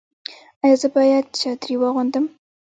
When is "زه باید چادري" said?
0.81-1.75